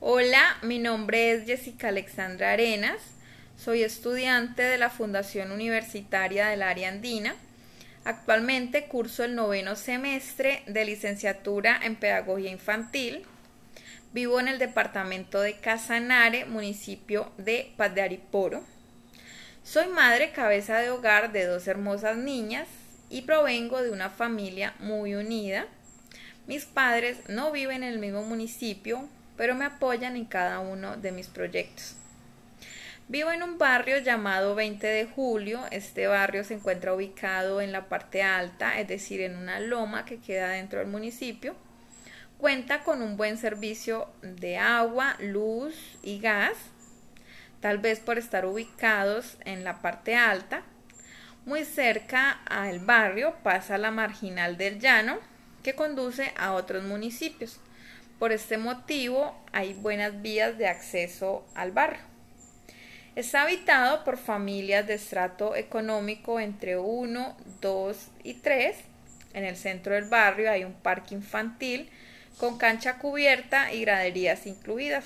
Hola, 0.00 0.58
mi 0.62 0.78
nombre 0.78 1.32
es 1.32 1.44
Jessica 1.44 1.88
Alexandra 1.88 2.52
Arenas, 2.52 3.00
soy 3.56 3.82
estudiante 3.82 4.62
de 4.62 4.78
la 4.78 4.90
Fundación 4.90 5.50
Universitaria 5.50 6.46
del 6.46 6.62
Área 6.62 6.90
Andina. 6.90 7.34
Actualmente 8.04 8.84
curso 8.84 9.24
el 9.24 9.34
noveno 9.34 9.74
semestre 9.74 10.62
de 10.68 10.84
licenciatura 10.84 11.80
en 11.82 11.96
Pedagogía 11.96 12.48
Infantil. 12.48 13.24
Vivo 14.12 14.38
en 14.38 14.46
el 14.46 14.60
departamento 14.60 15.40
de 15.40 15.58
Casanare, 15.58 16.44
municipio 16.44 17.32
de 17.36 17.72
Paz 17.76 17.98
Ariporo. 17.98 18.62
Soy 19.64 19.88
madre 19.88 20.30
cabeza 20.30 20.78
de 20.78 20.90
hogar 20.90 21.32
de 21.32 21.44
dos 21.44 21.66
hermosas 21.66 22.16
niñas 22.16 22.68
y 23.10 23.22
provengo 23.22 23.82
de 23.82 23.90
una 23.90 24.10
familia 24.10 24.74
muy 24.78 25.16
unida. 25.16 25.66
Mis 26.46 26.66
padres 26.66 27.18
no 27.28 27.50
viven 27.50 27.82
en 27.82 27.94
el 27.94 27.98
mismo 27.98 28.22
municipio, 28.22 29.08
pero 29.38 29.54
me 29.54 29.64
apoyan 29.64 30.16
en 30.16 30.26
cada 30.26 30.58
uno 30.58 30.96
de 30.96 31.12
mis 31.12 31.28
proyectos. 31.28 31.94
Vivo 33.06 33.30
en 33.30 33.42
un 33.42 33.56
barrio 33.56 33.98
llamado 33.98 34.54
20 34.54 34.86
de 34.86 35.06
Julio. 35.06 35.62
Este 35.70 36.08
barrio 36.08 36.44
se 36.44 36.54
encuentra 36.54 36.92
ubicado 36.92 37.62
en 37.62 37.72
la 37.72 37.88
parte 37.88 38.22
alta, 38.22 38.78
es 38.80 38.88
decir, 38.88 39.22
en 39.22 39.36
una 39.36 39.60
loma 39.60 40.04
que 40.04 40.18
queda 40.18 40.50
dentro 40.50 40.80
del 40.80 40.88
municipio. 40.88 41.54
Cuenta 42.36 42.82
con 42.82 43.00
un 43.00 43.16
buen 43.16 43.38
servicio 43.38 44.08
de 44.22 44.58
agua, 44.58 45.16
luz 45.20 45.74
y 46.02 46.18
gas, 46.18 46.56
tal 47.60 47.78
vez 47.78 48.00
por 48.00 48.18
estar 48.18 48.44
ubicados 48.44 49.38
en 49.44 49.64
la 49.64 49.80
parte 49.80 50.16
alta. 50.16 50.62
Muy 51.46 51.64
cerca 51.64 52.32
al 52.44 52.80
barrio 52.80 53.36
pasa 53.42 53.78
la 53.78 53.92
marginal 53.92 54.58
del 54.58 54.80
llano 54.80 55.18
que 55.62 55.74
conduce 55.74 56.32
a 56.36 56.52
otros 56.52 56.82
municipios. 56.82 57.60
Por 58.18 58.32
este 58.32 58.58
motivo 58.58 59.32
hay 59.52 59.74
buenas 59.74 60.22
vías 60.22 60.58
de 60.58 60.66
acceso 60.66 61.46
al 61.54 61.70
barrio. 61.70 62.00
Está 63.14 63.42
habitado 63.42 64.02
por 64.02 64.18
familias 64.18 64.86
de 64.88 64.94
estrato 64.94 65.54
económico 65.54 66.40
entre 66.40 66.78
1, 66.78 67.36
2 67.60 68.08
y 68.24 68.34
3. 68.34 68.76
En 69.34 69.44
el 69.44 69.56
centro 69.56 69.94
del 69.94 70.06
barrio 70.06 70.50
hay 70.50 70.64
un 70.64 70.74
parque 70.74 71.14
infantil 71.14 71.90
con 72.38 72.58
cancha 72.58 72.98
cubierta 72.98 73.72
y 73.72 73.82
graderías 73.82 74.46
incluidas. 74.46 75.04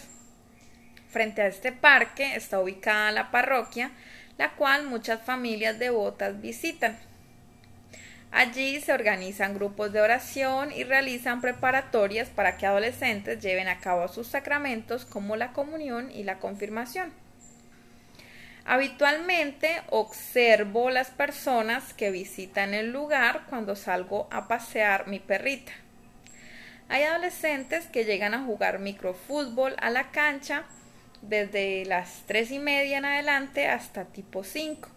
Frente 1.11 1.43
a 1.43 1.49
este 1.49 1.73
parque 1.73 2.35
está 2.35 2.61
ubicada 2.61 3.13
la 3.13 3.31
parroquia, 3.31 3.91
la 4.39 4.53
cual 4.53 4.87
muchas 4.87 5.21
familias 5.21 5.79
devotas 5.79 6.41
visitan. 6.41 6.99
Allí 8.33 8.81
se 8.81 8.95
organizan 8.95 9.55
grupos 9.55 9.93
de 9.93 10.01
oración 10.01 10.73
y 10.73 10.85
realizan 10.85 11.43
preparatorias 11.43 12.31
para 12.31 12.57
que 12.57 12.67
adolescentes 12.67 13.43
lleven 13.43 13.69
a 13.69 13.79
cabo 13.79 14.09
sus 14.09 14.27
sacramentos 14.27 15.05
como 15.05 15.37
la 15.37 15.53
comunión 15.53 16.11
y 16.11 16.25
la 16.25 16.39
confirmación. 16.39 17.13
Habitualmente 18.65 19.83
observo 19.91 20.89
las 20.89 21.11
personas 21.11 21.93
que 21.93 22.11
visitan 22.11 22.73
el 22.73 22.91
lugar 22.91 23.43
cuando 23.51 23.77
salgo 23.77 24.29
a 24.31 24.49
pasear 24.49 25.09
mi 25.09 25.19
perrita. 25.19 25.73
Hay 26.89 27.03
adolescentes 27.03 27.87
que 27.87 28.05
llegan 28.05 28.33
a 28.33 28.45
jugar 28.45 28.79
microfútbol 28.79 29.75
a 29.79 29.91
la 29.91 30.11
cancha 30.11 30.65
desde 31.21 31.85
las 31.85 32.23
tres 32.27 32.51
y 32.51 32.59
media 32.59 32.99
en 32.99 33.05
adelante 33.05 33.67
hasta 33.67 34.07
tipo 34.07 34.43
5. 34.43 34.89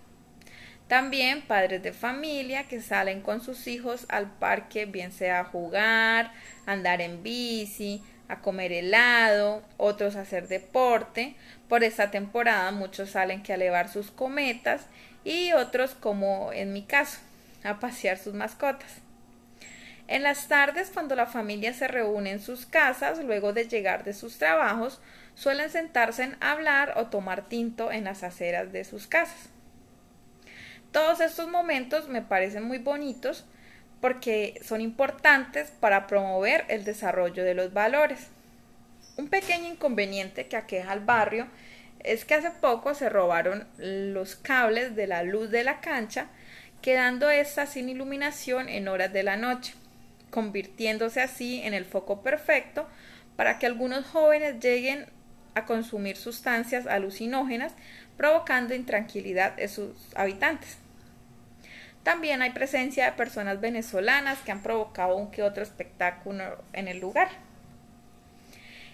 También 0.87 1.41
padres 1.41 1.81
de 1.81 1.93
familia 1.93 2.67
que 2.67 2.79
salen 2.79 3.21
con 3.21 3.41
sus 3.41 3.65
hijos 3.65 4.05
al 4.07 4.29
parque, 4.29 4.85
bien 4.85 5.11
sea 5.11 5.39
a 5.39 5.45
jugar, 5.45 6.31
andar 6.67 7.01
en 7.01 7.23
bici, 7.23 8.03
a 8.27 8.39
comer 8.41 8.71
helado, 8.71 9.63
otros 9.77 10.15
a 10.15 10.21
hacer 10.21 10.47
deporte. 10.47 11.35
Por 11.67 11.83
esta 11.83 12.11
temporada 12.11 12.71
muchos 12.71 13.11
salen 13.11 13.41
que 13.41 13.51
a 13.51 13.55
elevar 13.55 13.89
sus 13.89 14.11
cometas 14.11 14.85
y 15.23 15.53
otros, 15.53 15.95
como 15.95 16.53
en 16.53 16.71
mi 16.71 16.83
caso, 16.83 17.19
a 17.63 17.79
pasear 17.79 18.19
sus 18.19 18.35
mascotas. 18.35 18.99
En 20.07 20.21
las 20.21 20.47
tardes, 20.47 20.91
cuando 20.93 21.15
la 21.15 21.25
familia 21.25 21.73
se 21.73 21.87
reúne 21.87 22.31
en 22.31 22.39
sus 22.39 22.67
casas, 22.67 23.17
luego 23.23 23.53
de 23.53 23.67
llegar 23.67 24.03
de 24.03 24.13
sus 24.13 24.37
trabajos, 24.37 25.01
suelen 25.33 25.71
sentarse 25.71 26.31
a 26.39 26.51
hablar 26.51 26.93
o 26.97 27.07
tomar 27.07 27.49
tinto 27.49 27.91
en 27.91 28.03
las 28.03 28.21
aceras 28.21 28.71
de 28.71 28.83
sus 28.83 29.07
casas. 29.07 29.49
Todos 30.95 31.19
estos 31.19 31.49
momentos 31.49 32.07
me 32.07 32.21
parecen 32.21 32.63
muy 32.63 32.77
bonitos 32.77 33.43
porque 33.99 34.61
son 34.63 34.79
importantes 34.79 35.69
para 35.81 36.07
promover 36.07 36.63
el 36.69 36.85
desarrollo 36.85 37.43
de 37.43 37.53
los 37.53 37.73
valores. 37.73 38.29
Un 39.17 39.27
pequeño 39.27 39.67
inconveniente 39.67 40.47
que 40.47 40.55
aqueja 40.55 40.93
al 40.93 41.01
barrio 41.01 41.47
es 41.99 42.23
que 42.23 42.35
hace 42.35 42.49
poco 42.49 42.93
se 42.93 43.09
robaron 43.09 43.67
los 43.77 44.37
cables 44.37 44.95
de 44.95 45.05
la 45.07 45.23
luz 45.23 45.51
de 45.51 45.65
la 45.65 45.81
cancha, 45.81 46.27
quedando 46.81 47.29
esta 47.29 47.65
sin 47.65 47.89
iluminación 47.89 48.69
en 48.69 48.87
horas 48.87 49.11
de 49.11 49.23
la 49.23 49.35
noche, 49.35 49.73
convirtiéndose 50.29 51.19
así 51.19 51.59
en 51.61 51.73
el 51.73 51.83
foco 51.83 52.21
perfecto 52.21 52.87
para 53.35 53.59
que 53.59 53.65
algunos 53.65 54.05
jóvenes 54.05 54.61
lleguen 54.61 55.07
a 55.55 55.65
consumir 55.65 56.15
sustancias 56.15 56.87
alucinógenas, 56.87 57.73
provocando 58.15 58.73
intranquilidad 58.73 59.59
en 59.59 59.67
sus 59.67 59.91
habitantes. 60.15 60.84
También 62.05 62.43
hay 62.43 62.51
presencia 62.51 63.05
de 63.05 63.11
personas 63.13 63.59
venezolanas 63.59 64.37
que 64.45 64.51
han 64.51 64.61
provocado 64.61 65.15
un 65.15 65.31
que 65.31 65.41
otro 65.41 65.63
espectáculo 65.63 66.63
en 66.71 66.87
el 66.87 66.99
lugar. 66.99 67.29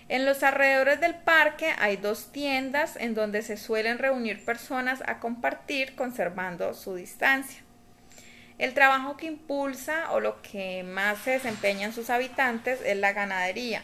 En 0.08 0.24
los 0.26 0.44
alrededores 0.44 1.02
del 1.02 1.16
parque 1.16 1.74
hay 1.78 1.98
dos 1.98 2.32
tiendas 2.32 2.96
en 2.96 3.14
donde 3.14 3.42
se 3.42 3.58
suelen 3.58 3.98
reunir 3.98 4.46
personas 4.46 5.04
a 5.06 5.20
compartir 5.20 5.94
conservando 5.96 6.74
su 6.74 6.96
distancia. 6.96 7.62
El 8.58 8.74
trabajo 8.74 9.18
que 9.18 9.26
impulsa 9.26 10.10
o 10.12 10.22
lo 10.22 10.42
que 10.42 10.84
más 10.84 11.18
se 11.18 11.32
desempeñan 11.32 11.92
sus 11.92 12.10
habitantes 12.10 12.80
es 12.86 12.96
la 12.96 13.12
ganadería. 13.12 13.84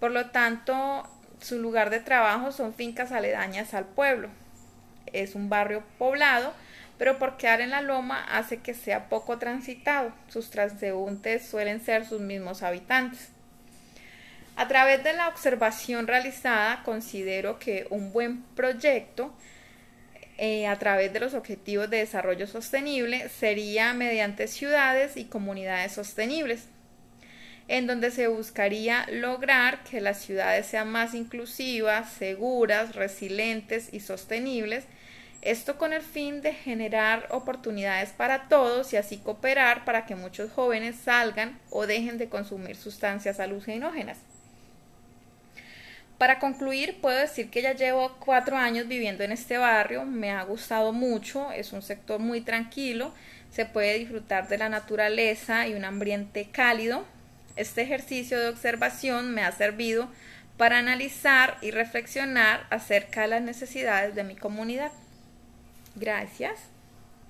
Por 0.00 0.10
lo 0.10 0.30
tanto, 0.30 1.06
su 1.38 1.58
lugar 1.58 1.90
de 1.90 2.00
trabajo 2.00 2.50
son 2.50 2.72
fincas 2.72 3.12
aledañas 3.12 3.74
al 3.74 3.84
pueblo. 3.84 4.30
Es 5.12 5.34
un 5.34 5.50
barrio 5.50 5.82
poblado 5.98 6.54
pero 6.98 7.18
por 7.18 7.36
quedar 7.36 7.60
en 7.60 7.70
la 7.70 7.82
loma 7.82 8.24
hace 8.30 8.58
que 8.58 8.74
sea 8.74 9.08
poco 9.08 9.38
transitado. 9.38 10.12
Sus 10.28 10.50
transeúntes 10.50 11.46
suelen 11.46 11.80
ser 11.80 12.06
sus 12.06 12.20
mismos 12.20 12.62
habitantes. 12.62 13.30
A 14.56 14.68
través 14.68 15.02
de 15.02 15.12
la 15.12 15.28
observación 15.28 16.06
realizada, 16.06 16.82
considero 16.84 17.58
que 17.58 17.86
un 17.90 18.12
buen 18.12 18.42
proyecto 18.54 19.34
eh, 20.36 20.66
a 20.66 20.78
través 20.78 21.12
de 21.12 21.20
los 21.20 21.34
objetivos 21.34 21.90
de 21.90 21.98
desarrollo 21.98 22.46
sostenible 22.46 23.28
sería 23.28 23.94
mediante 23.94 24.48
ciudades 24.48 25.16
y 25.16 25.24
comunidades 25.24 25.92
sostenibles, 25.92 26.66
en 27.68 27.86
donde 27.86 28.10
se 28.10 28.26
buscaría 28.28 29.06
lograr 29.10 29.82
que 29.84 30.00
las 30.00 30.20
ciudades 30.20 30.66
sean 30.66 30.88
más 30.88 31.14
inclusivas, 31.14 32.12
seguras, 32.12 32.94
resilientes 32.96 33.88
y 33.92 34.00
sostenibles, 34.00 34.84
esto 35.44 35.76
con 35.76 35.92
el 35.92 36.02
fin 36.02 36.40
de 36.40 36.54
generar 36.54 37.28
oportunidades 37.30 38.10
para 38.10 38.48
todos 38.48 38.92
y 38.92 38.96
así 38.96 39.18
cooperar 39.18 39.84
para 39.84 40.06
que 40.06 40.16
muchos 40.16 40.50
jóvenes 40.50 40.96
salgan 40.96 41.60
o 41.70 41.86
dejen 41.86 42.16
de 42.16 42.30
consumir 42.30 42.76
sustancias 42.76 43.40
alucinógenas. 43.40 44.18
Para 46.16 46.38
concluir, 46.38 47.00
puedo 47.02 47.18
decir 47.18 47.50
que 47.50 47.60
ya 47.60 47.74
llevo 47.74 48.16
cuatro 48.20 48.56
años 48.56 48.88
viviendo 48.88 49.22
en 49.24 49.32
este 49.32 49.58
barrio, 49.58 50.04
me 50.04 50.30
ha 50.30 50.42
gustado 50.44 50.92
mucho, 50.92 51.52
es 51.52 51.72
un 51.72 51.82
sector 51.82 52.20
muy 52.20 52.40
tranquilo, 52.40 53.12
se 53.50 53.66
puede 53.66 53.98
disfrutar 53.98 54.48
de 54.48 54.56
la 54.56 54.70
naturaleza 54.70 55.68
y 55.68 55.74
un 55.74 55.84
ambiente 55.84 56.48
cálido. 56.50 57.04
Este 57.56 57.82
ejercicio 57.82 58.40
de 58.40 58.48
observación 58.48 59.34
me 59.34 59.42
ha 59.42 59.52
servido 59.52 60.08
para 60.56 60.78
analizar 60.78 61.58
y 61.60 61.70
reflexionar 61.70 62.66
acerca 62.70 63.22
de 63.22 63.28
las 63.28 63.42
necesidades 63.42 64.14
de 64.14 64.24
mi 64.24 64.36
comunidad. 64.36 64.92
Gracias. 65.94 66.73